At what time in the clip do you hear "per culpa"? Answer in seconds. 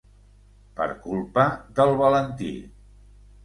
0.79-1.45